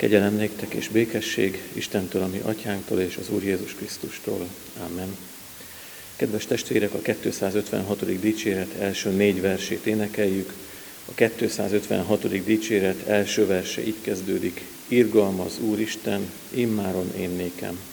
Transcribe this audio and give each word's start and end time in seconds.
Kegyelem 0.00 0.34
néktek 0.34 0.74
és 0.74 0.88
békesség 0.88 1.62
Istentől, 1.72 2.22
ami 2.22 2.38
atyánktól 2.38 3.00
és 3.00 3.16
az 3.16 3.30
Úr 3.30 3.44
Jézus 3.44 3.74
Krisztustól. 3.74 4.48
Amen. 4.90 5.16
Kedves 6.16 6.46
testvérek, 6.46 6.94
a 6.94 6.98
256. 6.98 8.20
dicséret 8.20 8.74
első 8.78 9.10
négy 9.10 9.40
versét 9.40 9.86
énekeljük. 9.86 10.52
A 11.04 11.12
256. 11.14 12.44
dicséret 12.44 13.06
első 13.06 13.46
verse 13.46 13.86
így 13.86 14.00
kezdődik. 14.00 14.64
Irgalmaz 14.88 15.58
Úristen, 15.60 16.30
immáron 16.50 17.12
én 17.16 17.30
nékem. 17.30 17.89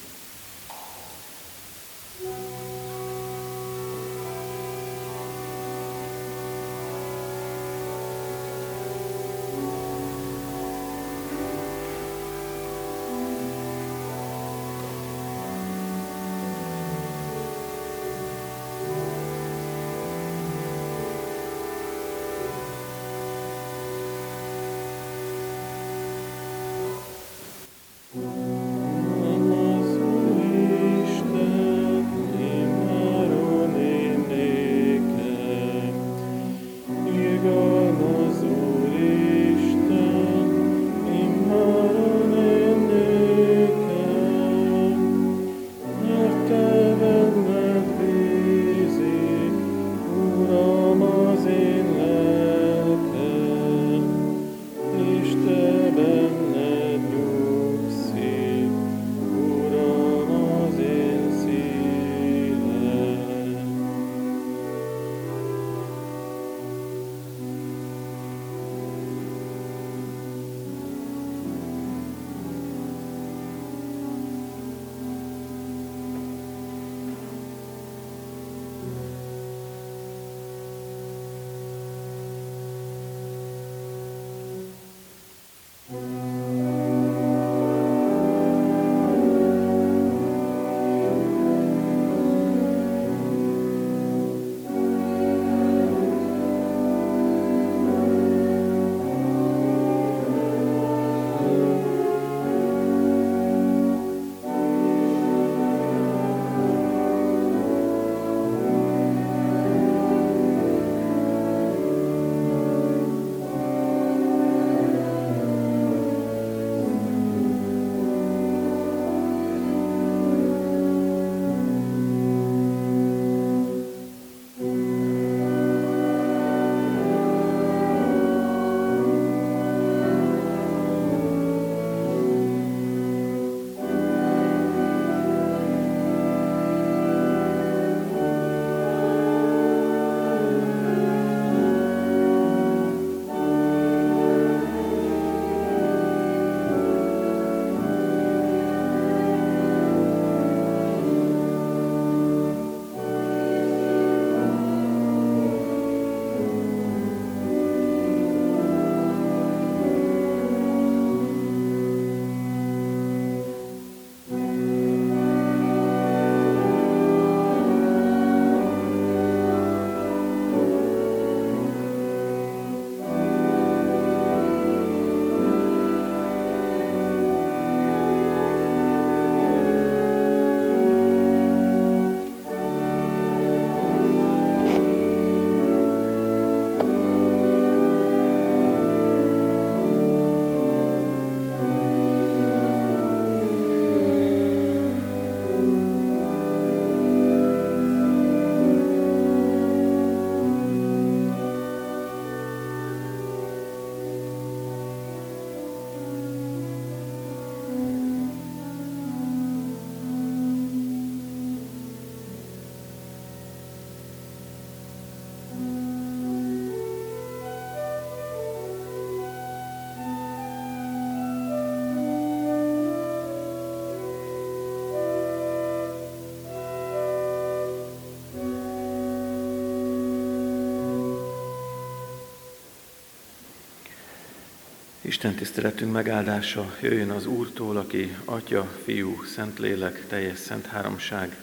Isten 235.08 235.36
tiszteletünk 235.36 235.92
megáldása 235.92 236.78
jöjjön 236.82 237.10
az 237.10 237.26
Úrtól, 237.26 237.78
aki 237.78 238.16
Atya, 238.26 238.78
Fiú, 238.84 239.24
Szentlélek, 239.24 240.08
teljes 240.08 240.40
szent 240.40 240.66
háromság, 240.66 241.38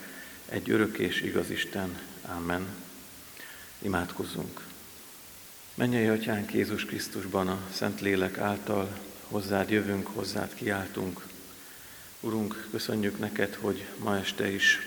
egy 0.49 0.71
örök 0.71 0.99
és 0.99 1.21
igaz 1.21 1.51
Isten. 1.51 1.99
Amen. 2.23 2.67
Imádkozzunk. 3.79 4.61
Mennyei 5.75 6.07
Atyánk 6.07 6.55
Jézus 6.55 6.85
Krisztusban 6.85 7.49
a 7.49 7.59
Szentlélek 7.73 8.39
által 8.39 8.99
hozzád 9.29 9.71
jövünk, 9.71 10.07
hozzád 10.07 10.55
kiáltunk. 10.55 11.27
Urunk, 12.21 12.69
köszönjük 12.71 13.19
neked, 13.19 13.55
hogy 13.55 13.87
ma 13.99 14.17
este 14.17 14.51
is 14.51 14.79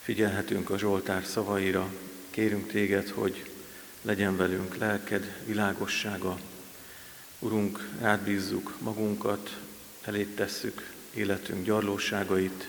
figyelhetünk 0.00 0.70
a 0.70 0.78
Zsoltár 0.78 1.24
szavaira. 1.24 1.92
Kérünk 2.30 2.70
téged, 2.70 3.08
hogy 3.08 3.50
legyen 4.02 4.36
velünk 4.36 4.76
lelked 4.76 5.36
világossága, 5.46 6.38
Urunk, 7.42 7.88
átbízzuk 8.00 8.74
magunkat, 8.78 9.58
elét 10.02 10.36
tesszük 10.36 10.92
életünk 11.14 11.64
gyarlóságait, 11.64 12.68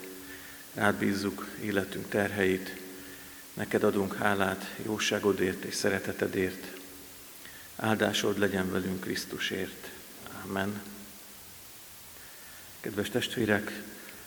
átbízzuk 0.75 1.47
életünk 1.61 2.09
terheit, 2.09 2.75
neked 3.53 3.83
adunk 3.83 4.15
hálát 4.15 4.75
jóságodért 4.85 5.63
és 5.63 5.75
szeretetedért. 5.75 6.77
Áldásod 7.75 8.39
legyen 8.39 8.71
velünk 8.71 8.99
Krisztusért. 8.99 9.89
Amen. 10.45 10.81
Kedves 12.79 13.09
testvérek, 13.09 13.83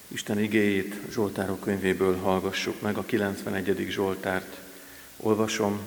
Isten 0.08 0.38
igéjét 0.38 0.94
Zsoltárok 1.10 1.60
könyvéből 1.60 2.16
hallgassuk 2.16 2.80
meg, 2.80 2.96
a 2.96 3.04
91. 3.04 3.86
Zsoltárt 3.90 4.56
olvasom, 5.16 5.80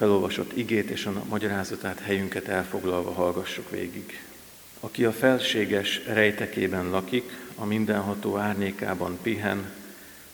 felolvasott 0.00 0.56
igét 0.56 0.90
és 0.90 1.06
a 1.06 1.24
magyarázatát 1.28 1.98
helyünket 1.98 2.48
elfoglalva 2.48 3.12
hallgassuk 3.12 3.70
végig. 3.70 4.22
Aki 4.80 5.04
a 5.04 5.12
felséges 5.12 6.00
rejtekében 6.06 6.90
lakik, 6.90 7.30
a 7.54 7.64
mindenható 7.64 8.36
árnyékában 8.36 9.18
pihen, 9.22 9.72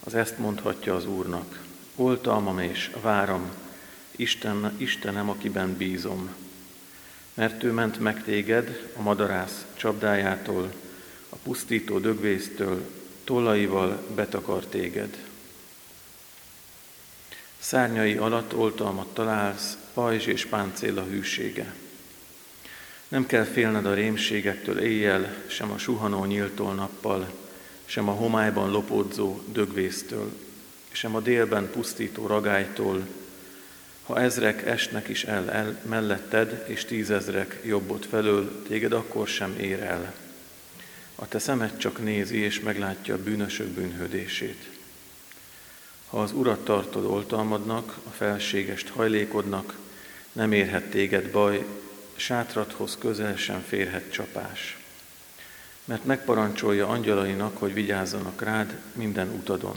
az 0.04 0.14
ezt 0.14 0.38
mondhatja 0.38 0.94
az 0.94 1.06
Úrnak. 1.06 1.62
Oltalmam 1.96 2.58
és 2.58 2.90
váram, 3.00 3.50
Isten, 4.10 4.72
Istenem, 4.76 5.30
akiben 5.30 5.76
bízom. 5.76 6.34
Mert 7.34 7.62
ő 7.62 7.72
ment 7.72 7.98
meg 7.98 8.24
téged 8.24 8.90
a 8.96 9.02
madarász 9.02 9.66
csapdájától, 9.76 10.72
a 11.28 11.36
pusztító 11.42 11.98
dögvésztől, 11.98 12.90
tollaival 13.24 14.02
betakar 14.14 14.64
téged. 14.64 15.16
Szárnyai 17.66 18.16
alatt 18.16 18.54
oltalmat 18.54 19.06
találsz, 19.14 19.76
pajzs 19.94 20.26
és 20.26 20.46
páncél 20.46 20.98
a 20.98 21.04
hűsége. 21.04 21.74
Nem 23.08 23.26
kell 23.26 23.44
félned 23.44 23.86
a 23.86 23.94
rémségektől 23.94 24.78
éjjel, 24.78 25.34
sem 25.46 25.70
a 25.70 25.78
suhanó 25.78 26.24
nyíltól 26.24 26.74
nappal, 26.74 27.32
sem 27.84 28.08
a 28.08 28.12
homályban 28.12 28.70
lopódzó 28.70 29.42
dögvésztől, 29.52 30.32
sem 30.92 31.14
a 31.14 31.20
délben 31.20 31.70
pusztító 31.70 32.26
ragálytól, 32.26 33.06
ha 34.02 34.20
ezrek 34.20 34.66
esnek 34.66 35.08
is 35.08 35.24
el, 35.24 35.50
el 35.50 35.80
melletted, 35.82 36.64
és 36.68 36.84
tízezrek 36.84 37.60
jobbot 37.64 38.06
felől, 38.06 38.62
téged 38.68 38.92
akkor 38.92 39.28
sem 39.28 39.56
ér 39.60 39.82
el. 39.82 40.14
A 41.14 41.28
te 41.28 41.38
szemed 41.38 41.76
csak 41.76 42.02
nézi, 42.02 42.38
és 42.38 42.60
meglátja 42.60 43.14
a 43.14 43.22
bűnösök 43.22 43.68
bűnhődését. 43.68 44.75
Ha 46.06 46.22
az 46.22 46.32
urat 46.32 46.64
tartod 46.64 47.04
oltalmadnak, 47.04 47.98
a 48.06 48.10
felségest 48.10 48.88
hajlékodnak, 48.88 49.74
nem 50.32 50.52
érhet 50.52 50.90
téged 50.90 51.30
baj, 51.30 51.66
sátrathoz 52.16 52.96
közel 52.98 53.36
sem 53.36 53.60
férhet 53.60 54.12
csapás. 54.12 54.78
Mert 55.84 56.04
megparancsolja 56.04 56.88
angyalainak, 56.88 57.58
hogy 57.58 57.72
vigyázzanak 57.72 58.42
rád 58.42 58.78
minden 58.92 59.28
utadon. 59.28 59.76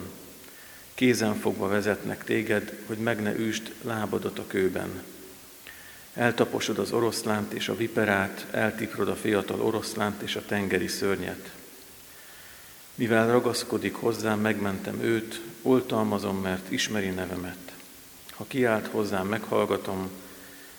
Kézen 0.94 1.36
fogva 1.36 1.68
vezetnek 1.68 2.24
téged, 2.24 2.74
hogy 2.86 2.98
meg 2.98 3.22
ne 3.22 3.36
üst 3.36 3.72
lábadat 3.82 4.40
a 4.40 4.48
kőben. 4.48 5.04
Eltaposod 6.14 6.80
az 6.80 6.92
oroszlánt 6.92 7.54
és 7.54 7.70
a 7.70 7.76
viperát, 7.76 8.46
eltiprod 8.52 9.08
a 9.08 9.16
fiatal 9.16 9.62
oroszlánt 9.62 10.22
és 10.22 10.36
a 10.36 10.46
tengeri 10.46 10.88
szörnyet. 10.88 11.52
Mivel 13.00 13.32
ragaszkodik 13.32 13.96
hozzám, 13.96 14.40
megmentem 14.40 15.02
őt, 15.02 15.42
oltalmazom, 15.62 16.42
mert 16.42 16.72
ismeri 16.72 17.10
nevemet. 17.10 17.74
Ha 18.32 18.46
kiált 18.48 18.88
hozzám, 18.88 19.28
meghallgatom, 19.28 20.10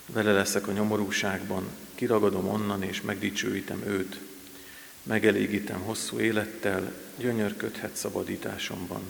vele 0.07 0.33
leszek 0.33 0.67
a 0.67 0.73
nyomorúságban, 0.73 1.65
kiragadom 1.95 2.49
onnan 2.49 2.83
és 2.83 3.01
megdicsőítem 3.01 3.83
őt. 3.87 4.19
Megelégítem 5.03 5.81
hosszú 5.81 6.19
élettel, 6.19 6.93
gyönyörködhet 7.17 7.97
szabadításomban. 7.97 9.03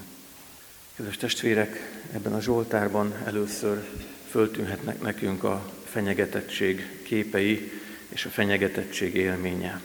Kedves 0.97 1.17
testvérek, 1.17 2.01
ebben 2.13 2.33
a 2.33 2.41
Zsoltárban 2.41 3.15
először 3.25 3.89
föltűnhetnek 4.29 5.01
nekünk 5.01 5.45
a 5.45 5.73
fenyegetettség 5.85 7.01
képei 7.03 7.73
és 8.09 8.25
a 8.25 8.31
fenyegetettség 8.31 9.15
élménye. 9.15 9.81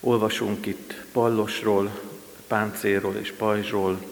Olvasunk 0.00 0.66
itt 0.66 1.04
pallosról, 1.12 2.11
páncélról 2.52 3.14
és 3.16 3.32
pajzsról, 3.32 4.02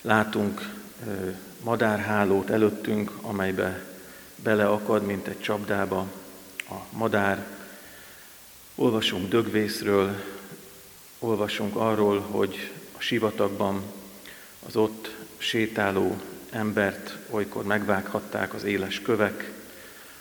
látunk 0.00 0.70
madárhálót 1.60 2.50
előttünk, 2.50 3.12
amelybe 3.20 3.84
beleakad, 4.36 5.06
mint 5.06 5.26
egy 5.26 5.40
csapdába 5.40 6.06
a 6.68 6.74
madár. 6.90 7.46
Olvasunk 8.74 9.28
dögvészről, 9.28 10.22
olvasunk 11.18 11.76
arról, 11.76 12.20
hogy 12.20 12.70
a 12.96 13.00
sivatagban 13.00 13.82
az 14.66 14.76
ott 14.76 15.14
sétáló 15.38 16.16
embert 16.50 17.16
olykor 17.30 17.64
megvághatták 17.64 18.54
az 18.54 18.64
éles 18.64 19.00
kövek. 19.00 19.52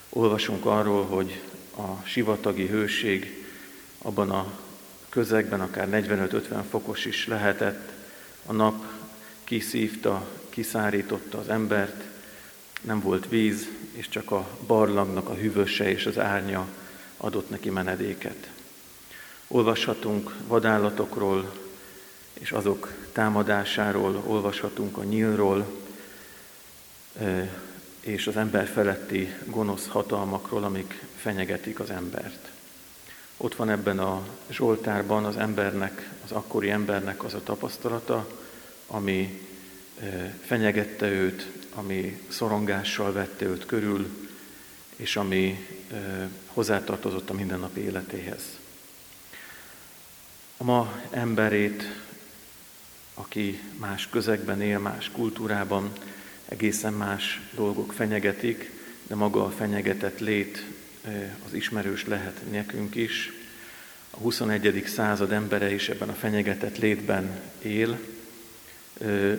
Olvasunk 0.09 0.65
arról, 0.65 1.05
hogy 1.05 1.41
a 1.77 2.05
sivatagi 2.05 2.67
hőség 2.67 3.45
abban 3.97 4.29
a 4.29 4.59
közegben 5.11 5.61
akár 5.61 5.87
45-50 5.91 6.63
fokos 6.69 7.05
is 7.05 7.27
lehetett, 7.27 7.91
a 8.45 8.53
nap 8.53 8.85
kiszívta, 9.43 10.27
kiszárította 10.49 11.37
az 11.37 11.49
embert, 11.49 12.03
nem 12.81 13.01
volt 13.01 13.29
víz, 13.29 13.67
és 13.91 14.09
csak 14.09 14.31
a 14.31 14.47
barlangnak 14.67 15.29
a 15.29 15.33
hűvöse 15.33 15.89
és 15.89 16.05
az 16.05 16.19
árnya 16.19 16.67
adott 17.17 17.49
neki 17.49 17.69
menedéket. 17.69 18.49
Olvashatunk 19.47 20.35
vadállatokról, 20.47 21.53
és 22.33 22.51
azok 22.51 22.93
támadásáról, 23.11 24.23
olvashatunk 24.25 24.97
a 24.97 25.03
nyílról, 25.03 25.81
és 27.99 28.27
az 28.27 28.37
ember 28.37 28.67
feletti 28.67 29.33
gonosz 29.45 29.87
hatalmakról, 29.87 30.63
amik 30.63 31.03
fenyegetik 31.17 31.79
az 31.79 31.89
embert. 31.89 32.51
Ott 33.43 33.55
van 33.55 33.69
ebben 33.69 33.99
a 33.99 34.27
Zsoltárban 34.49 35.25
az 35.25 35.37
embernek, 35.37 36.09
az 36.23 36.31
akkori 36.31 36.69
embernek 36.69 37.23
az 37.23 37.33
a 37.33 37.43
tapasztalata, 37.43 38.27
ami 38.87 39.47
fenyegette 40.41 41.07
őt, 41.09 41.47
ami 41.73 42.21
szorongással 42.27 43.11
vette 43.11 43.45
őt 43.45 43.65
körül, 43.65 44.29
és 44.95 45.15
ami 45.15 45.67
hozzátartozott 46.47 47.29
a 47.29 47.33
mindennapi 47.33 47.81
életéhez. 47.81 48.43
A 50.57 50.63
ma 50.63 51.01
emberét, 51.09 51.83
aki 53.13 53.61
más 53.77 54.07
közegben 54.09 54.61
él, 54.61 54.79
más 54.79 55.11
kultúrában, 55.11 55.91
egészen 56.45 56.93
más 56.93 57.41
dolgok 57.55 57.93
fenyegetik, 57.93 58.71
de 59.07 59.15
maga 59.15 59.45
a 59.45 59.51
fenyegetett 59.51 60.19
lét 60.19 60.65
az 61.45 61.53
ismerős 61.53 62.05
lehet 62.05 62.41
nekünk 62.51 62.95
is. 62.95 63.31
A 64.09 64.17
21. 64.17 64.83
század 64.87 65.31
embere 65.31 65.73
is 65.73 65.89
ebben 65.89 66.09
a 66.09 66.13
fenyegetett 66.13 66.77
létben 66.77 67.41
él, 67.61 67.99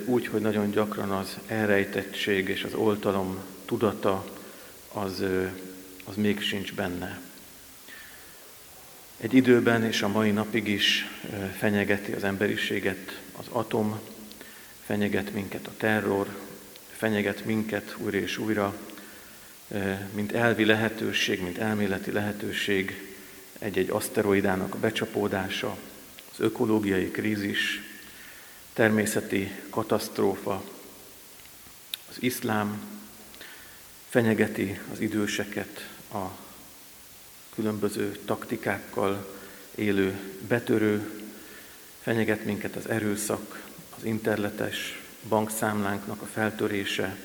úgy, 0.04 0.26
hogy 0.26 0.40
nagyon 0.40 0.70
gyakran 0.70 1.10
az 1.10 1.38
elrejtettség 1.46 2.48
és 2.48 2.64
az 2.64 2.74
oltalom 2.74 3.38
tudata 3.64 4.24
az, 4.92 5.24
az 6.04 6.16
még 6.16 6.40
sincs 6.40 6.74
benne. 6.74 7.20
Egy 9.16 9.34
időben 9.34 9.84
és 9.84 10.02
a 10.02 10.08
mai 10.08 10.30
napig 10.30 10.68
is 10.68 11.06
fenyegeti 11.58 12.12
az 12.12 12.24
emberiséget 12.24 13.20
az 13.38 13.46
atom, 13.48 14.00
fenyeget 14.84 15.32
minket 15.32 15.66
a 15.66 15.72
terror, 15.76 16.36
fenyeget 16.90 17.44
minket 17.44 17.94
újra 17.98 18.18
és 18.18 18.38
újra, 18.38 18.74
mint 20.14 20.32
elvi 20.32 20.64
lehetőség, 20.64 21.42
mint 21.42 21.58
elméleti 21.58 22.12
lehetőség 22.12 23.14
egy-egy 23.58 23.90
aszteroidának 23.90 24.74
a 24.74 24.78
becsapódása, 24.78 25.76
az 26.32 26.40
ökológiai 26.40 27.10
krízis, 27.10 27.82
természeti 28.72 29.52
katasztrófa, 29.70 30.64
az 32.08 32.16
iszlám 32.22 32.80
fenyegeti 34.08 34.78
az 34.92 35.00
időseket 35.00 35.88
a 36.12 36.24
különböző 37.54 38.18
taktikákkal 38.24 39.40
élő 39.74 40.18
betörő, 40.48 41.22
fenyeget 42.00 42.44
minket 42.44 42.76
az 42.76 42.88
erőszak, 42.88 43.62
az 43.98 44.04
internetes 44.04 45.00
bankszámlánknak 45.28 46.22
a 46.22 46.26
feltörése, 46.26 47.16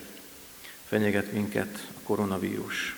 fenyeget 0.88 1.32
minket 1.32 1.88
a 1.98 2.00
koronavírus. 2.04 2.96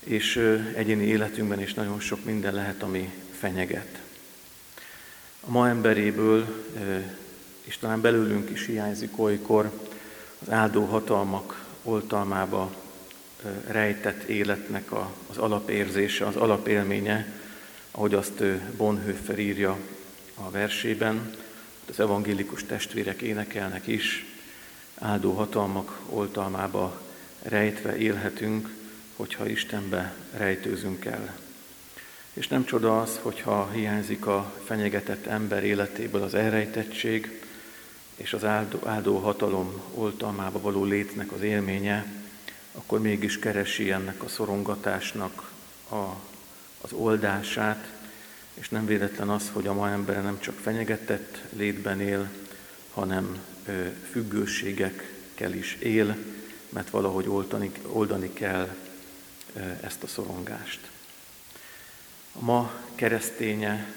És 0.00 0.36
egyéni 0.74 1.04
életünkben 1.04 1.60
is 1.60 1.74
nagyon 1.74 2.00
sok 2.00 2.24
minden 2.24 2.54
lehet, 2.54 2.82
ami 2.82 3.12
fenyeget. 3.38 4.00
A 5.40 5.50
ma 5.50 5.68
emberéből, 5.68 6.64
és 7.64 7.78
talán 7.78 8.00
belőlünk 8.00 8.50
is 8.50 8.66
hiányzik 8.66 9.18
olykor, 9.18 9.88
az 10.38 10.50
áldó 10.50 10.84
hatalmak 10.84 11.64
oltalmába 11.82 12.74
rejtett 13.66 14.22
életnek 14.22 14.92
az 15.26 15.38
alapérzése, 15.38 16.26
az 16.26 16.36
alapélménye, 16.36 17.32
ahogy 17.90 18.14
azt 18.14 18.44
Bonhoeffer 18.76 19.38
írja 19.38 19.78
a 20.34 20.50
versében, 20.50 21.34
az 21.90 22.00
evangélikus 22.00 22.64
testvérek 22.64 23.22
énekelnek 23.22 23.86
is, 23.86 24.26
áldó 25.00 25.32
hatalmak 25.32 26.00
oltalmába 26.08 27.00
rejtve 27.42 27.96
élhetünk, 27.96 28.68
hogyha 29.16 29.48
Istenbe 29.48 30.14
rejtőzünk 30.36 31.04
el. 31.04 31.38
És 32.32 32.48
nem 32.48 32.64
csoda 32.64 33.00
az, 33.00 33.18
hogyha 33.22 33.70
hiányzik 33.70 34.26
a 34.26 34.52
fenyegetett 34.64 35.26
ember 35.26 35.64
életéből 35.64 36.22
az 36.22 36.34
elrejtettség, 36.34 37.42
és 38.16 38.32
az 38.32 38.44
áldó, 38.44 38.78
áldó 38.84 39.18
hatalom 39.18 39.82
oltalmába 39.94 40.60
való 40.60 40.84
létnek 40.84 41.32
az 41.32 41.40
élménye, 41.40 42.06
akkor 42.72 43.00
mégis 43.00 43.38
keresi 43.38 43.90
ennek 43.90 44.22
a 44.22 44.28
szorongatásnak 44.28 45.50
a, 45.90 46.04
az 46.80 46.92
oldását, 46.92 47.92
és 48.54 48.68
nem 48.68 48.86
véletlen 48.86 49.28
az, 49.28 49.50
hogy 49.52 49.66
a 49.66 49.72
ma 49.72 49.90
embere 49.90 50.20
nem 50.20 50.40
csak 50.40 50.54
fenyegetett 50.54 51.38
létben 51.52 52.00
él, 52.00 52.28
hanem 52.94 53.38
függőségekkel 54.10 55.52
is 55.54 55.74
él, 55.74 56.16
mert 56.68 56.90
valahogy 56.90 57.28
oldani, 57.28 57.72
oldani 57.86 58.32
kell 58.32 58.76
ezt 59.80 60.02
a 60.02 60.06
szorongást. 60.06 60.90
A 62.32 62.44
ma 62.44 62.72
kereszténye, 62.94 63.94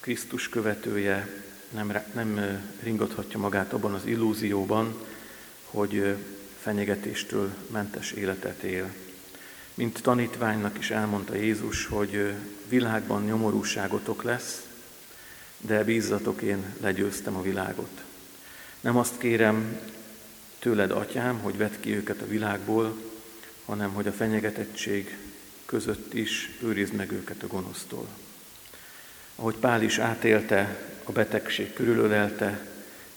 Krisztus 0.00 0.48
követője 0.48 1.42
nem, 1.70 1.98
nem 2.14 2.60
ringathatja 2.82 3.38
magát 3.38 3.72
abban 3.72 3.94
az 3.94 4.06
illúzióban, 4.06 5.06
hogy 5.64 6.16
fenyegetéstől 6.60 7.54
mentes 7.70 8.12
életet 8.12 8.62
él. 8.62 8.92
Mint 9.74 10.02
tanítványnak 10.02 10.78
is 10.78 10.90
elmondta 10.90 11.34
Jézus, 11.34 11.86
hogy 11.86 12.34
világban 12.68 13.24
nyomorúságotok 13.24 14.22
lesz, 14.22 14.66
de 15.58 15.84
bízzatok, 15.84 16.42
én 16.42 16.74
legyőztem 16.80 17.36
a 17.36 17.42
világot. 17.42 18.02
Nem 18.82 18.96
azt 18.96 19.18
kérem 19.18 19.80
tőled, 20.58 20.90
atyám, 20.90 21.38
hogy 21.38 21.56
vedd 21.56 21.80
ki 21.80 21.94
őket 21.94 22.20
a 22.20 22.26
világból, 22.26 22.96
hanem 23.64 23.92
hogy 23.92 24.06
a 24.06 24.12
fenyegetettség 24.12 25.16
között 25.66 26.14
is 26.14 26.50
őrizd 26.62 26.92
meg 26.92 27.12
őket 27.12 27.42
a 27.42 27.46
gonosztól. 27.46 28.08
Ahogy 29.36 29.54
Pál 29.54 29.82
is 29.82 29.98
átélte, 29.98 30.86
a 31.04 31.12
betegség 31.12 31.72
körülölelte, 31.72 32.66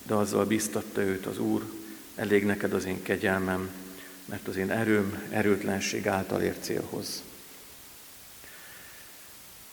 de 0.03 0.13
azzal 0.13 0.45
biztatta 0.45 1.01
őt 1.01 1.25
az 1.25 1.39
Úr, 1.39 1.63
elég 2.15 2.45
neked 2.45 2.73
az 2.73 2.85
én 2.85 3.01
kegyelmem, 3.03 3.69
mert 4.25 4.47
az 4.47 4.55
én 4.55 4.71
erőm 4.71 5.23
erőtlenség 5.29 6.07
által 6.07 6.41
ér 6.41 6.55
célhoz. 6.59 7.23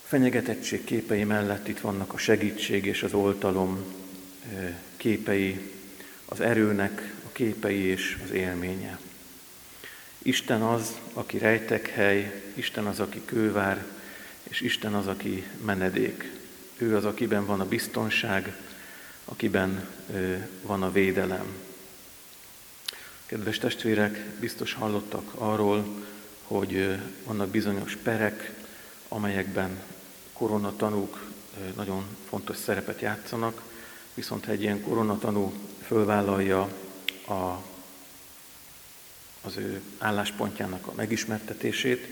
Fenyegetettség 0.05 0.85
képei 0.85 1.25
mellett 1.25 1.69
itt 1.69 1.81
vannak 1.81 2.13
a 2.13 2.19
segítség 2.19 2.85
és 2.85 3.03
az 3.03 3.13
oltalom 3.13 3.85
képei, 4.97 5.71
az 6.33 6.41
erőnek 6.41 7.15
a 7.27 7.33
képei 7.33 7.83
és 7.83 8.19
az 8.25 8.31
élménye. 8.31 8.99
Isten 10.19 10.63
az, 10.63 10.99
aki 11.13 11.39
rejtekhely, 11.39 12.43
Isten 12.55 12.87
az, 12.87 13.01
aki 13.01 13.23
kővár, 13.25 13.85
és 14.43 14.61
Isten 14.61 14.95
az, 14.95 15.07
aki 15.07 15.47
menedék. 15.65 16.31
Ő 16.77 16.97
az, 16.97 17.05
akiben 17.05 17.47
van 17.47 17.61
a 17.61 17.69
biztonság, 17.69 18.57
akiben 19.25 19.89
van 20.63 20.83
a 20.83 20.93
védelem. 20.93 21.47
Kedves 23.27 23.59
testvérek, 23.59 24.19
biztos 24.41 24.75
hallottak 24.75 25.33
arról, 25.35 26.05
hogy 26.43 26.99
vannak 27.25 27.49
bizonyos 27.49 27.97
perek, 27.97 28.53
amelyekben 29.09 29.83
koronatanúk 30.33 31.27
nagyon 31.77 32.05
fontos 32.29 32.57
szerepet 32.57 33.01
játszanak, 33.01 33.63
viszont 34.15 34.45
ha 34.45 34.53
egy 34.53 34.63
ilyen 34.63 34.83
koronatanú 34.83 35.53
fölvállalja 35.93 36.69
a, 37.27 37.63
az 39.43 39.57
ő 39.57 39.81
álláspontjának 39.99 40.87
a 40.87 40.93
megismertetését, 40.97 42.07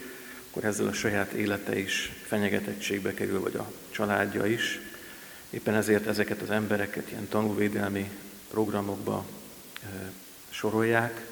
akkor 0.50 0.64
ezzel 0.64 0.86
a 0.86 0.92
saját 0.92 1.32
élete 1.32 1.78
is 1.78 2.12
fenyegetettségbe 2.26 3.14
kerül, 3.14 3.40
vagy 3.40 3.54
a 3.54 3.72
családja 3.90 4.46
is. 4.46 4.80
Éppen 5.50 5.74
ezért 5.74 6.06
ezeket 6.06 6.42
az 6.42 6.50
embereket 6.50 7.10
ilyen 7.10 7.28
tanúvédelmi 7.28 8.10
programokba 8.50 9.26
sorolják, 10.50 11.26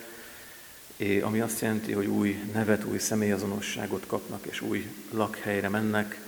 ami 1.22 1.40
azt 1.40 1.60
jelenti, 1.60 1.92
hogy 1.92 2.06
új 2.06 2.42
nevet, 2.52 2.84
új 2.84 2.98
személyazonosságot 2.98 4.06
kapnak, 4.06 4.46
és 4.46 4.60
új 4.60 4.90
lakhelyre 5.10 5.68
mennek, 5.68 6.20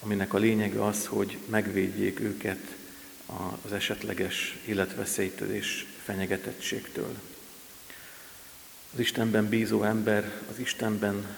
aminek 0.00 0.34
a 0.34 0.38
lényege 0.38 0.84
az, 0.84 1.06
hogy 1.06 1.38
megvédjék 1.46 2.20
őket 2.20 2.76
az 3.26 3.72
esetleges 3.72 4.56
életveszélytől 4.66 5.54
és 5.54 5.86
fenyegetettségtől. 6.04 7.18
Az 8.92 9.00
Istenben 9.00 9.48
bízó 9.48 9.82
ember 9.82 10.32
az 10.50 10.58
Istenben 10.58 11.36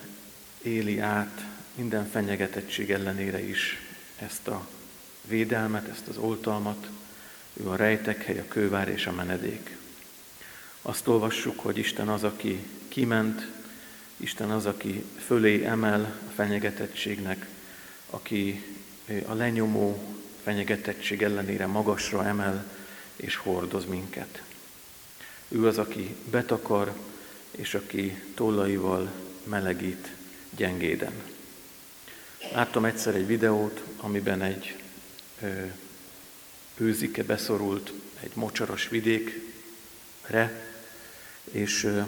éli 0.63 0.99
át 0.99 1.45
minden 1.75 2.09
fenyegetettség 2.09 2.91
ellenére 2.91 3.41
is 3.49 3.81
ezt 4.19 4.49
a 4.49 4.69
védelmet, 5.29 5.89
ezt 5.89 6.09
az 6.09 6.17
oltalmat, 6.17 6.89
ő 7.53 7.69
a 7.69 7.77
rejtekhely, 7.77 8.39
a 8.39 8.49
kővár 8.49 8.89
és 8.89 9.07
a 9.07 9.13
menedék. 9.13 9.77
Azt 10.83 11.09
olvassuk, 11.09 11.61
hogy 11.61 11.79
Isten 11.79 12.09
az, 12.09 12.25
aki 12.25 12.67
kiment, 12.89 13.47
Isten 14.17 14.51
az, 14.51 14.67
aki 14.67 15.05
fölé 15.27 15.65
emel 15.65 16.21
a 16.29 16.31
fenyegetettségnek, 16.31 17.47
aki 18.11 18.65
a 19.27 19.35
lenyomó 19.35 20.16
fenyegetettség 20.47 21.23
ellenére 21.23 21.67
magasra 21.67 22.25
emel 22.25 22.71
és 23.17 23.37
hordoz 23.37 23.85
minket. 23.85 24.43
Ő 25.49 25.67
az, 25.67 25.79
aki 25.79 26.17
betakar, 26.31 26.93
és 27.51 27.75
aki 27.75 28.23
tollaival 28.35 29.13
melegít 29.45 30.09
gyengéden. 30.57 31.13
Láttam 32.53 32.85
egyszer 32.85 33.15
egy 33.15 33.27
videót, 33.27 33.83
amiben 33.97 34.43
egy 34.43 34.77
ö, 35.43 35.65
őzike 36.77 37.23
beszorult 37.23 37.93
egy 38.21 38.33
mocsaras 38.35 38.89
vidékre, 38.89 40.71
és 41.51 42.05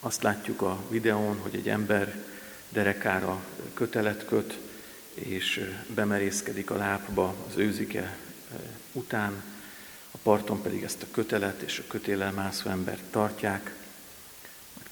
azt 0.00 0.22
látjuk 0.22 0.62
a 0.62 0.84
videón, 0.88 1.38
hogy 1.38 1.54
egy 1.54 1.68
ember 1.68 2.24
derekára 2.68 3.44
kötelet 3.74 4.24
köt, 4.24 4.58
és 5.14 5.72
bemerészkedik 5.94 6.70
a 6.70 6.76
lábba 6.76 7.34
az 7.48 7.56
őzike 7.56 8.16
után, 8.92 9.42
a 10.10 10.16
parton 10.22 10.62
pedig 10.62 10.82
ezt 10.82 11.02
a 11.02 11.06
kötelet 11.10 11.62
és 11.62 11.78
a 11.78 11.86
kötélel 11.86 12.32
mászó 12.32 12.70
embert 12.70 13.02
tartják, 13.10 13.74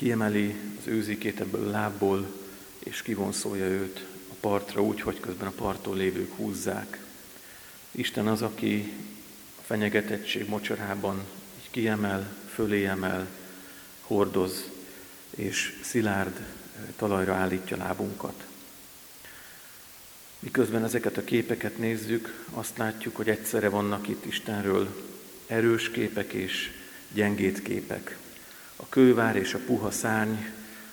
kiemeli 0.03 0.57
az 0.81 0.87
őzikét 0.87 1.41
ebből 1.41 1.69
a 1.69 1.71
lábból, 1.71 2.41
és 2.79 3.03
kivonszolja 3.03 3.65
őt 3.65 4.07
a 4.31 4.35
partra 4.41 4.83
úgy, 4.83 5.01
hogy 5.01 5.21
közben 5.21 5.49
a 5.49 5.51
parton 5.51 5.97
lévők 5.97 6.37
húzzák. 6.37 7.05
Isten 7.91 8.27
az, 8.27 8.43
aki 8.43 8.93
a 9.59 9.63
fenyegetettség 9.65 10.49
mocsarában 10.49 11.25
így 11.59 11.71
kiemel, 11.71 12.37
fölé 12.55 12.85
emel, 12.85 13.27
hordoz, 14.01 14.71
és 15.31 15.81
szilárd 15.83 16.41
talajra 16.97 17.35
állítja 17.35 17.77
lábunkat. 17.77 18.47
Miközben 20.43 20.85
ezeket 20.85 21.17
a 21.17 21.25
képeket 21.25 21.79
nézzük, 21.79 22.45
azt 22.51 22.79
látjuk, 22.79 23.17
hogy 23.17 23.29
egyszerre 23.29 23.69
vannak 23.69 24.09
itt 24.09 24.27
Istenről 24.27 25.05
erős 25.47 25.91
képek 25.91 26.33
és 26.33 26.71
gyengét 27.13 27.63
képek. 27.63 28.19
A 28.77 28.89
kővár 28.89 29.37
és 29.37 29.55
a 29.55 29.59
puha 29.67 29.91
szárny, 29.91 30.35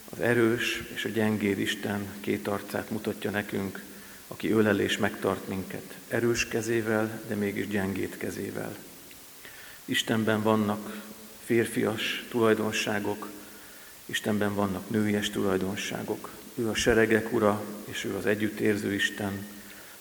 az 0.10 0.20
erős 0.20 0.84
és 0.94 1.06
a 1.06 1.10
gyengéd 1.10 1.60
Isten 1.60 2.08
két 2.20 2.48
arcát 2.48 2.90
mutatja 2.90 3.30
nekünk, 3.30 3.84
aki 4.28 4.52
ölel 4.52 4.80
és 4.80 4.98
megtart 4.98 5.48
minket 5.48 5.98
erős 6.08 6.48
kezével, 6.48 7.22
de 7.28 7.36
mégis 7.36 7.68
gyengét 7.68 8.18
kezével. 8.18 8.78
Istenben 9.86 10.42
vannak 10.42 11.02
férfias 11.46 12.26
tulajdonságok, 12.30 13.30
Istenben 14.06 14.56
vannak 14.56 14.90
nőies 14.90 15.30
tulajdonságok. 15.30 16.39
Ő 16.60 16.70
a 16.70 16.76
seregek 16.76 17.34
ura, 17.34 17.64
és 17.86 18.04
ő 18.04 18.16
az 18.16 18.26
együttérző 18.26 18.94
Isten. 18.94 19.46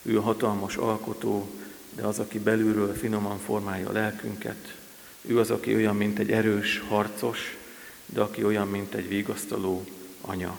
Ő 0.03 0.19
a 0.19 0.23
hatalmas 0.23 0.77
alkotó, 0.77 1.51
de 1.95 2.03
az, 2.03 2.19
aki 2.19 2.39
belülről 2.39 2.95
finoman 2.95 3.39
formálja 3.39 3.89
a 3.89 3.93
lelkünket. 3.93 4.75
Ő 5.23 5.39
az, 5.39 5.51
aki 5.51 5.75
olyan, 5.75 5.97
mint 5.97 6.19
egy 6.19 6.31
erős 6.31 6.83
harcos, 6.89 7.57
de 8.07 8.21
aki 8.21 8.45
olyan, 8.45 8.69
mint 8.69 8.95
egy 8.95 9.09
vigasztaló 9.09 9.87
anya. 10.21 10.59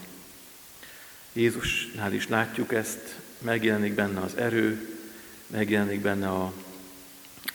Jézusnál 1.33 2.13
is 2.13 2.27
látjuk 2.27 2.73
ezt, 2.73 3.19
megjelenik 3.41 3.93
benne 3.93 4.19
az 4.19 4.35
erő, 4.35 4.97
megjelenik 5.47 6.01
benne 6.01 6.29
a, 6.29 6.53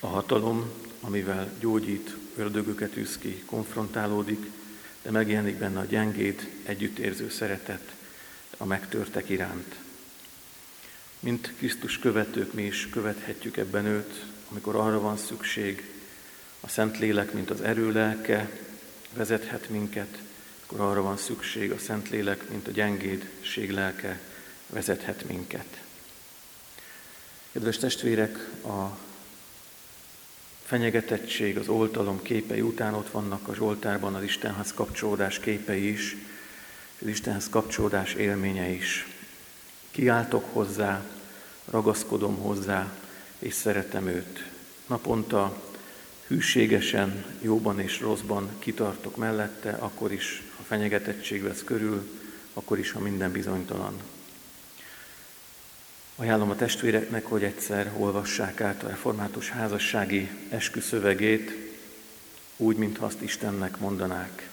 a 0.00 0.06
hatalom, 0.06 0.70
amivel 1.00 1.52
gyógyít, 1.60 2.16
ördögöket 2.36 2.96
üsz 2.96 3.18
ki, 3.18 3.42
konfrontálódik, 3.46 4.50
de 5.02 5.10
megjelenik 5.10 5.56
benne 5.56 5.78
a 5.78 5.84
gyengéd, 5.84 6.48
együttérző 6.62 7.30
szeretet 7.30 7.94
a 8.56 8.64
megtörtek 8.64 9.28
iránt. 9.28 9.74
Mint 11.20 11.52
Krisztus 11.56 11.98
követők 11.98 12.52
mi 12.52 12.62
is 12.62 12.88
követhetjük 12.88 13.56
ebben 13.56 13.86
őt, 13.86 14.24
amikor 14.50 14.76
arra 14.76 15.00
van 15.00 15.16
szükség, 15.16 15.92
a 16.60 16.68
Szentlélek, 16.68 17.32
mint 17.32 17.50
az 17.50 17.60
erő 17.60 17.92
lelke 17.92 18.50
vezethet 19.12 19.68
minket, 19.68 20.18
akkor 20.66 20.80
arra 20.80 21.02
van 21.02 21.16
szükség, 21.16 21.70
a 21.70 21.78
Szentlélek, 21.78 22.48
mint 22.48 22.68
a 22.68 22.70
gyengédség 22.70 23.70
lelke 23.70 24.20
vezethet 24.66 25.24
minket. 25.28 25.82
Kedves 27.52 27.76
testvérek, 27.76 28.36
a 28.64 28.98
fenyegetettség, 30.64 31.58
az 31.58 31.68
oltalom 31.68 32.22
képei 32.22 32.60
után 32.60 32.94
ott 32.94 33.10
vannak 33.10 33.48
a 33.48 33.54
Zsoltárban 33.54 34.14
az 34.14 34.22
Istenhez 34.22 34.72
kapcsolódás 34.72 35.38
képei 35.38 35.88
is, 35.88 36.16
az 37.04 37.10
Istenhez 37.10 37.48
kapcsolódás 37.48 38.14
élménye 38.14 38.68
is. 38.68 39.06
Kiáltok 39.90 40.44
hozzá, 40.52 41.04
ragaszkodom 41.70 42.36
hozzá, 42.36 42.92
és 43.38 43.54
szeretem 43.54 44.06
őt. 44.06 44.50
Naponta 44.86 45.62
hűségesen, 46.26 47.24
jóban 47.40 47.80
és 47.80 48.00
rosszban 48.00 48.50
kitartok 48.58 49.16
mellette, 49.16 49.70
akkor 49.70 50.12
is, 50.12 50.42
ha 50.56 50.62
fenyegetettség 50.62 51.42
vesz 51.42 51.64
körül, 51.64 52.20
akkor 52.52 52.78
is, 52.78 52.90
ha 52.90 53.00
minden 53.00 53.32
bizonytalan. 53.32 54.00
Ajánlom 56.16 56.50
a 56.50 56.56
testvéreknek, 56.56 57.26
hogy 57.26 57.44
egyszer 57.44 57.92
olvassák 57.96 58.60
át 58.60 58.82
a 58.82 58.88
református 58.88 59.50
házassági 59.50 60.30
esküszövegét, 60.48 61.50
úgy, 62.56 62.76
mintha 62.76 63.06
azt 63.06 63.22
Istennek 63.22 63.78
mondanák. 63.78 64.52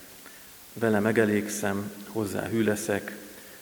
Vele 0.73 0.99
megelégszem, 0.99 1.91
hozzá 2.07 2.47
hű 2.47 2.63
leszek, 2.63 3.17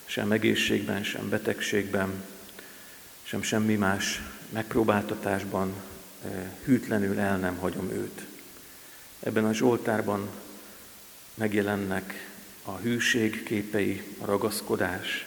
sem 0.05 0.31
egészségben, 0.31 1.03
sem 1.03 1.29
betegségben, 1.29 2.23
sem 3.23 3.41
semmi 3.41 3.75
más 3.75 4.21
megpróbáltatásban 4.49 5.73
eh, 6.25 6.31
hűtlenül 6.63 7.19
el 7.19 7.37
nem 7.37 7.55
hagyom 7.55 7.91
őt. 7.91 8.25
Ebben 9.19 9.45
a 9.45 9.53
Zsoltárban 9.53 10.29
megjelennek 11.33 12.29
a 12.63 12.77
hűség 12.77 13.43
képei, 13.43 14.03
a 14.17 14.25
ragaszkodás, 14.25 15.25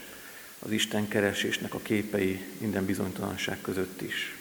az 0.59 0.71
Isten 0.71 1.09
keresésnek 1.09 1.75
a 1.75 1.81
képei 1.83 2.45
minden 2.59 2.85
bizonytalanság 2.85 3.61
között 3.61 4.01
is. 4.01 4.37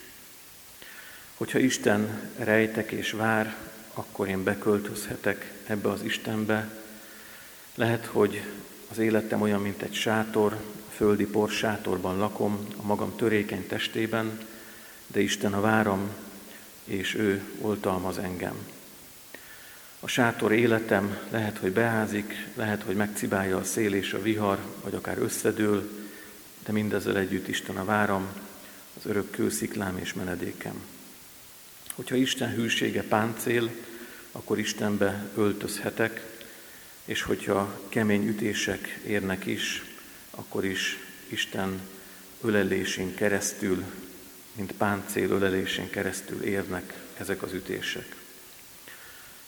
Hogyha 1.37 1.59
Isten 1.59 2.31
rejtek 2.37 2.91
és 2.91 3.11
vár, 3.11 3.55
akkor 3.93 4.27
én 4.27 4.43
beköltözhetek 4.43 5.51
ebbe 5.65 5.89
az 5.89 6.03
Istenbe. 6.03 6.80
Lehet, 7.81 8.05
hogy 8.05 8.43
az 8.91 8.97
életem 8.97 9.41
olyan, 9.41 9.61
mint 9.61 9.81
egy 9.81 9.93
sátor, 9.93 10.57
földi 10.95 11.27
sátorban 11.49 12.17
lakom, 12.17 12.67
a 12.77 12.85
magam 12.85 13.15
törékeny 13.15 13.67
testében, 13.67 14.39
de 15.07 15.19
Isten 15.19 15.53
a 15.53 15.61
váram, 15.61 16.09
és 16.83 17.15
ő 17.15 17.43
oltalmaz 17.61 18.17
engem. 18.17 18.55
A 19.99 20.07
sátor 20.07 20.51
életem 20.51 21.17
lehet, 21.29 21.57
hogy 21.57 21.71
beházik, 21.71 22.47
lehet, 22.55 22.83
hogy 22.83 22.95
megcibálja 22.95 23.57
a 23.57 23.63
szél 23.63 23.93
és 23.93 24.13
a 24.13 24.21
vihar, 24.21 24.59
vagy 24.83 24.95
akár 24.95 25.17
összedől, 25.17 25.89
de 26.65 26.71
mindezzel 26.71 27.17
együtt 27.17 27.47
Isten 27.47 27.77
a 27.77 27.85
váram, 27.85 28.27
az 28.97 29.05
örök 29.05 29.31
kősziklám 29.31 29.97
és 29.97 30.13
menedékem. 30.13 30.81
Hogyha 31.95 32.15
Isten 32.15 32.53
hűsége 32.53 33.03
páncél, 33.03 33.69
akkor 34.31 34.59
Istenbe 34.59 35.29
öltözhetek, 35.35 36.31
és 37.05 37.21
hogyha 37.21 37.79
kemény 37.89 38.27
ütések 38.27 38.99
érnek 39.05 39.45
is, 39.45 39.83
akkor 40.29 40.65
is 40.65 40.97
Isten 41.27 41.81
ölelésén 42.41 43.15
keresztül, 43.15 43.83
mint 44.55 44.71
páncél 44.71 45.29
ölelésén 45.29 45.89
keresztül 45.89 46.43
érnek 46.43 46.93
ezek 47.17 47.43
az 47.43 47.53
ütések. 47.53 48.15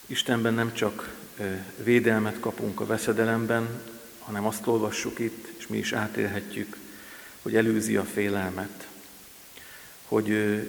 Istenben 0.06 0.54
nem 0.54 0.74
csak 0.74 1.14
védelmet 1.84 2.40
kapunk 2.40 2.80
a 2.80 2.86
veszedelemben, 2.86 3.82
hanem 4.20 4.46
azt 4.46 4.68
olvassuk 4.68 5.20
itt, 5.20 5.48
és 5.58 5.68
mi 5.68 5.78
is 5.78 5.94
átélhetjük, 5.94 6.78
hogy 7.42 7.56
előzi 7.56 7.96
a 7.96 8.04
félelmet, 8.04 8.88
hogy 10.04 10.60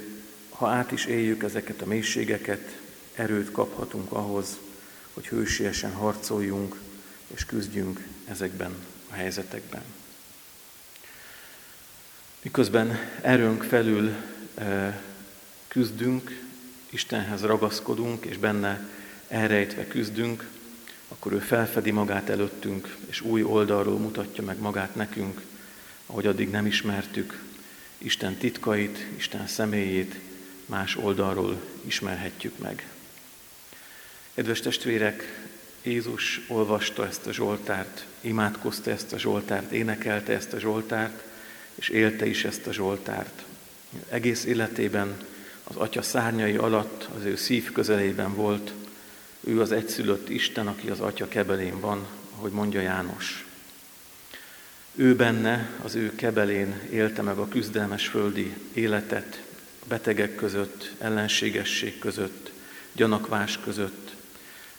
ha 0.50 0.68
át 0.68 0.92
is 0.92 1.04
éljük 1.04 1.42
ezeket 1.42 1.82
a 1.82 1.86
mélységeket, 1.86 2.78
erőt 3.14 3.50
kaphatunk 3.50 4.12
ahhoz, 4.12 4.58
hogy 5.14 5.26
hősiesen 5.26 5.92
harcoljunk 5.92 6.80
és 7.34 7.44
küzdjünk 7.44 8.06
ezekben 8.28 8.74
a 9.10 9.14
helyzetekben. 9.14 9.82
Miközben 12.42 12.98
erőnk 13.20 13.62
felül 13.62 14.14
küzdünk, 15.68 16.42
Istenhez 16.90 17.42
ragaszkodunk, 17.42 18.24
és 18.24 18.38
benne 18.38 18.88
elrejtve 19.28 19.86
küzdünk, 19.86 20.48
akkor 21.08 21.32
ő 21.32 21.38
felfedi 21.38 21.90
magát 21.90 22.28
előttünk, 22.28 22.96
és 23.06 23.20
új 23.20 23.42
oldalról 23.42 23.98
mutatja 23.98 24.44
meg 24.44 24.58
magát 24.58 24.94
nekünk, 24.94 25.40
ahogy 26.06 26.26
addig 26.26 26.50
nem 26.50 26.66
ismertük, 26.66 27.42
Isten 27.98 28.34
titkait, 28.34 29.06
Isten 29.16 29.46
személyét 29.46 30.14
más 30.66 30.96
oldalról 30.96 31.60
ismerhetjük 31.84 32.58
meg. 32.58 32.88
Kedves 34.34 34.60
testvérek, 34.60 35.46
Jézus 35.82 36.40
olvasta 36.46 37.06
ezt 37.06 37.26
a 37.26 37.32
Zsoltárt, 37.32 38.04
imádkozta 38.20 38.90
ezt 38.90 39.12
a 39.12 39.18
Zsoltárt, 39.18 39.72
énekelte 39.72 40.32
ezt 40.32 40.52
a 40.52 40.58
Zsoltárt, 40.58 41.22
és 41.74 41.88
élte 41.88 42.26
is 42.26 42.44
ezt 42.44 42.66
a 42.66 42.72
Zsoltárt. 42.72 43.42
Egész 44.08 44.44
életében 44.44 45.16
az 45.64 45.76
Atya 45.76 46.02
szárnyai 46.02 46.56
alatt 46.56 47.08
az 47.18 47.24
ő 47.24 47.36
szív 47.36 47.72
közelében 47.72 48.34
volt, 48.34 48.72
ő 49.40 49.60
az 49.60 49.72
egyszülött 49.72 50.28
Isten, 50.28 50.66
aki 50.66 50.88
az 50.88 51.00
Atya 51.00 51.28
kebelén 51.28 51.80
van, 51.80 52.06
ahogy 52.36 52.52
mondja 52.52 52.80
János. 52.80 53.46
Ő 54.94 55.16
benne, 55.16 55.70
az 55.82 55.94
ő 55.94 56.14
kebelén 56.14 56.80
élte 56.90 57.22
meg 57.22 57.38
a 57.38 57.48
küzdelmes 57.48 58.06
földi 58.06 58.54
életet, 58.72 59.42
a 59.80 59.84
betegek 59.88 60.34
között, 60.34 60.90
ellenségesség 60.98 61.98
között, 61.98 62.52
gyanakvás 62.92 63.58
között, 63.64 64.03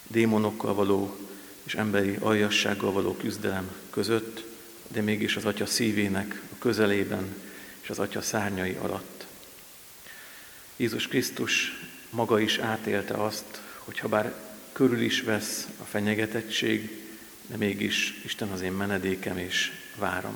démonokkal 0.08 0.74
való 0.74 1.18
és 1.64 1.76
emberi 1.76 2.16
aljassággal 2.20 2.92
való 2.92 3.16
küzdelem 3.16 3.72
között, 3.90 4.44
de 4.88 5.02
mégis 5.02 5.36
az 5.36 5.46
Atya 5.46 5.66
szívének 5.66 6.42
a 6.52 6.56
közelében 6.60 7.36
és 7.82 7.90
az 7.90 8.00
Atya 8.00 8.22
szárnyai 8.22 8.78
alatt. 8.82 9.26
Jézus 10.76 11.08
Krisztus 11.08 11.72
maga 12.10 12.40
is 12.40 12.58
átélte 12.58 13.14
azt, 13.14 13.62
hogy 13.78 14.00
ha 14.00 14.08
bár 14.08 14.36
körül 14.72 15.02
is 15.02 15.22
vesz 15.22 15.68
a 15.82 15.84
fenyegetettség, 15.84 17.04
de 17.48 17.58
mégis 17.58 18.22
Isten 18.24 18.52
az 18.52 18.62
én 18.62 18.72
menedékem 18.72 19.38
és 19.38 19.72
várom. 19.96 20.36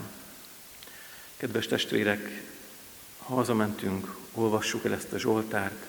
Kedves 1.37 1.67
testvérek, 1.67 2.41
ha 3.17 3.33
hazamentünk, 3.33 4.15
olvassuk 4.33 4.85
el 4.85 4.93
ezt 4.93 5.13
a 5.13 5.19
Zsoltárt, 5.19 5.85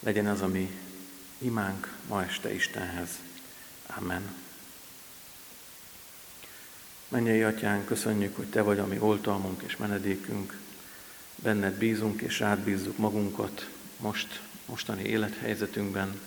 legyen 0.00 0.26
az 0.26 0.40
a 0.40 0.48
mi 0.48 0.70
imánk 1.44 1.92
ma 2.08 2.24
este 2.24 2.54
Istenhez. 2.54 3.08
Amen. 3.86 4.34
Mennyei 7.08 7.42
Atyán, 7.42 7.84
köszönjük, 7.84 8.36
hogy 8.36 8.46
Te 8.46 8.62
vagy 8.62 8.78
a 8.78 8.86
mi 8.86 8.98
oltalmunk 8.98 9.62
és 9.62 9.76
menedékünk. 9.76 10.58
Benned 11.34 11.74
bízunk 11.74 12.20
és 12.20 12.38
rád 12.38 12.58
bízzuk 12.58 12.96
magunkat 12.96 13.68
most, 13.96 14.40
mostani 14.66 15.02
élethelyzetünkben. 15.02 16.20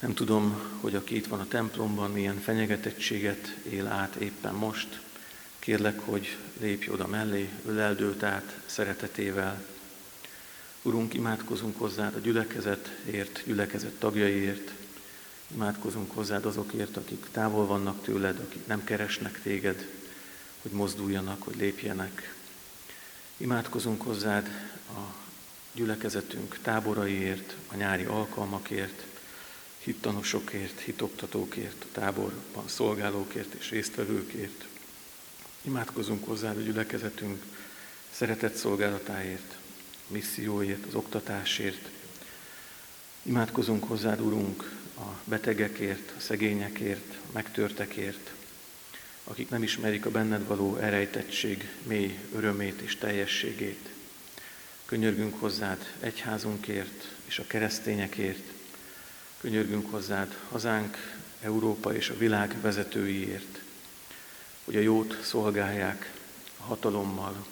Nem 0.00 0.14
tudom, 0.14 0.60
hogy 0.80 0.94
aki 0.94 1.16
itt 1.16 1.26
van 1.26 1.40
a 1.40 1.48
templomban, 1.48 2.10
milyen 2.10 2.40
fenyegetettséget 2.40 3.56
él 3.62 3.86
át 3.86 4.14
éppen 4.14 4.54
most. 4.54 5.00
Kérlek, 5.58 6.00
hogy 6.00 6.36
lépj 6.60 6.90
oda 6.90 7.06
mellé, 7.06 7.48
öleldőt 7.66 8.22
át 8.22 8.60
szeretetével. 8.66 9.64
Urunk, 10.82 11.14
imádkozunk 11.14 11.78
hozzád 11.78 12.14
a 12.14 12.18
gyülekezetért, 12.18 13.42
gyülekezet 13.46 13.92
tagjaiért. 13.98 14.72
Imádkozunk 15.54 16.14
hozzád 16.14 16.44
azokért, 16.44 16.96
akik 16.96 17.26
távol 17.30 17.66
vannak 17.66 18.02
tőled, 18.02 18.38
akik 18.38 18.66
nem 18.66 18.84
keresnek 18.84 19.42
téged, 19.42 19.88
hogy 20.62 20.70
mozduljanak, 20.70 21.42
hogy 21.42 21.56
lépjenek. 21.56 22.34
Imádkozunk 23.36 24.02
hozzád 24.02 24.46
a 24.88 25.14
gyülekezetünk 25.72 26.58
táboraiért, 26.62 27.56
a 27.68 27.76
nyári 27.76 28.04
alkalmakért, 28.04 29.04
hittanosokért, 29.78 30.80
hitoktatókért, 30.80 31.82
a 31.84 31.92
táborban 31.92 32.68
szolgálókért 32.68 33.54
és 33.54 33.70
résztvevőkért. 33.70 34.66
Imádkozunk 35.62 36.24
hozzád 36.24 36.56
a 36.56 36.60
gyülekezetünk 36.60 37.42
szeretett 38.10 38.54
szolgálatáért, 38.54 39.59
misszióért, 40.10 40.86
az 40.86 40.94
oktatásért. 40.94 41.88
Imádkozunk 43.22 43.84
hozzád, 43.84 44.20
Urunk, 44.20 44.78
a 44.96 45.20
betegekért, 45.24 46.12
a 46.16 46.20
szegényekért, 46.20 47.14
a 47.28 47.32
megtörtekért, 47.32 48.32
akik 49.24 49.50
nem 49.50 49.62
ismerik 49.62 50.06
a 50.06 50.10
benned 50.10 50.46
való 50.46 50.76
erejtettség 50.76 51.68
mély 51.82 52.18
örömét 52.34 52.80
és 52.80 52.96
teljességét. 52.96 53.88
Könyörgünk 54.84 55.40
hozzád 55.40 55.92
egyházunkért 56.00 57.08
és 57.24 57.38
a 57.38 57.46
keresztényekért, 57.46 58.52
Könyörgünk 59.40 59.90
hozzád 59.90 60.36
hazánk, 60.48 60.96
Európa 61.40 61.94
és 61.94 62.08
a 62.08 62.16
világ 62.16 62.56
vezetőiért, 62.60 63.60
hogy 64.64 64.76
a 64.76 64.80
jót 64.80 65.18
szolgálják 65.22 66.12
a 66.56 66.62
hatalommal. 66.62 67.46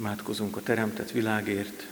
Imádkozunk 0.00 0.56
a 0.56 0.62
teremtett 0.62 1.10
világért. 1.10 1.86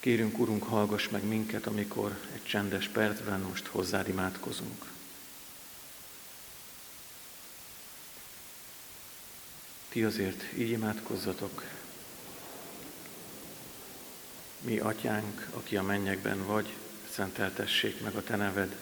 Kérünk, 0.00 0.38
Urunk, 0.38 0.62
hallgass 0.62 1.08
meg 1.08 1.24
minket, 1.24 1.66
amikor 1.66 2.18
egy 2.32 2.44
csendes 2.44 2.88
percben 2.88 3.40
most 3.40 3.66
hozzád 3.66 4.08
imádkozunk. 4.08 4.84
Ti 9.88 10.04
azért 10.04 10.42
így 10.56 10.70
imádkozzatok. 10.70 11.64
Mi, 14.60 14.78
Atyánk, 14.78 15.48
aki 15.52 15.76
a 15.76 15.82
mennyekben 15.82 16.46
vagy, 16.46 16.74
szenteltessék 17.10 18.00
meg 18.00 18.14
a 18.14 18.22
Te 18.22 18.36
neved, 18.36 18.76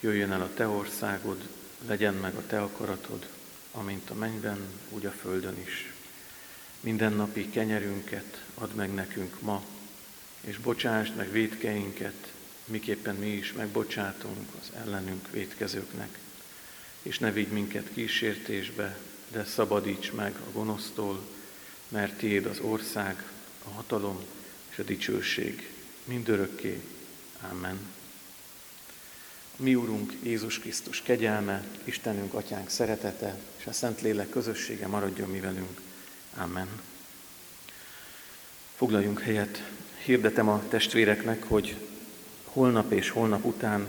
jöjjön 0.00 0.32
el 0.32 0.42
a 0.42 0.54
Te 0.54 0.68
országod, 0.68 1.48
legyen 1.86 2.14
meg 2.14 2.34
a 2.34 2.46
Te 2.46 2.62
akaratod, 2.62 3.28
amint 3.72 4.10
a 4.10 4.14
mennyben, 4.14 4.58
úgy 4.90 5.06
a 5.06 5.10
földön 5.10 5.58
is. 5.58 5.93
Mindennapi 6.84 7.50
kenyerünket 7.50 8.44
add 8.54 8.74
meg 8.74 8.94
nekünk 8.94 9.40
ma, 9.40 9.64
és 10.40 10.58
bocsásd 10.58 11.16
meg 11.16 11.30
védkeinket, 11.30 12.32
miképpen 12.64 13.14
mi 13.14 13.26
is 13.26 13.52
megbocsátunk 13.52 14.48
az 14.60 14.70
ellenünk 14.84 15.30
védkezőknek. 15.30 16.18
És 17.02 17.18
ne 17.18 17.32
vigy 17.32 17.48
minket 17.48 17.88
kísértésbe, 17.94 18.98
de 19.28 19.44
szabadíts 19.44 20.12
meg 20.12 20.34
a 20.34 20.50
gonosztól, 20.52 21.28
mert 21.88 22.16
Tiéd 22.16 22.46
az 22.46 22.58
ország, 22.60 23.30
a 23.64 23.68
hatalom 23.68 24.24
és 24.70 24.78
a 24.78 24.82
dicsőség 24.82 25.70
mindörökké. 26.04 26.80
Amen. 27.50 27.78
Mi 29.56 29.74
Úrunk 29.74 30.12
Jézus 30.22 30.58
Krisztus 30.58 31.02
kegyelme, 31.02 31.64
Istenünk 31.84 32.34
Atyánk 32.34 32.68
szeretete 32.68 33.38
és 33.56 33.66
a 33.66 33.72
Szentlélek 33.72 34.28
közössége 34.28 34.86
maradjon 34.86 35.28
mi 35.28 35.40
velünk. 35.40 35.80
Amen. 36.36 36.68
Foglaljunk 38.76 39.20
helyet. 39.20 39.70
Hirdetem 40.04 40.48
a 40.48 40.62
testvéreknek, 40.68 41.42
hogy 41.42 41.76
holnap 42.44 42.92
és 42.92 43.10
holnap 43.10 43.44
után 43.44 43.86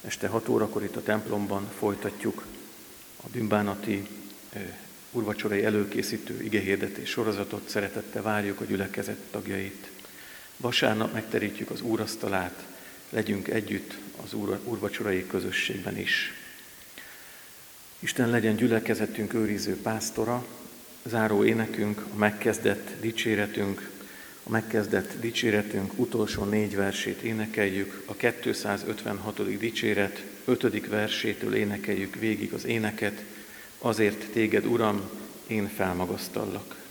este 0.00 0.28
6 0.28 0.48
órakor 0.48 0.82
itt 0.82 0.96
a 0.96 1.02
templomban 1.02 1.70
folytatjuk 1.78 2.46
a 3.22 3.28
bűnbánati 3.28 4.08
urvacsorai 5.10 5.64
előkészítő 5.64 6.42
igehirdetés 6.42 7.08
sorozatot. 7.08 7.68
Szeretettel 7.68 8.22
várjuk 8.22 8.60
a 8.60 8.64
gyülekezet 8.64 9.18
tagjait. 9.30 9.90
Vasárnap 10.56 11.12
megterítjük 11.12 11.70
az 11.70 11.80
úrasztalát, 11.80 12.64
legyünk 13.10 13.48
együtt 13.48 13.96
az 14.24 14.32
úrvacsorai 14.64 15.26
közösségben 15.26 15.98
is. 15.98 16.32
Isten 17.98 18.30
legyen 18.30 18.56
gyülekezetünk 18.56 19.34
őriző 19.34 19.76
pásztora, 19.76 20.46
záró 21.02 21.44
énekünk, 21.44 22.04
a 22.14 22.16
megkezdett 22.16 22.90
dicséretünk, 23.00 23.90
a 24.42 24.50
megkezdett 24.50 25.20
dicséretünk 25.20 25.92
utolsó 25.96 26.44
négy 26.44 26.76
versét 26.76 27.22
énekeljük, 27.22 28.02
a 28.04 28.14
256. 28.14 29.58
dicséret 29.58 30.22
5. 30.44 30.88
versétől 30.88 31.54
énekeljük 31.54 32.14
végig 32.14 32.52
az 32.52 32.64
éneket, 32.64 33.24
azért 33.78 34.26
téged, 34.32 34.66
Uram, 34.66 35.10
én 35.46 35.68
felmagasztallak. 35.68 36.89